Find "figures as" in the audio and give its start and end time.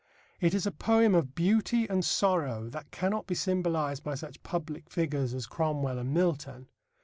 4.89-5.45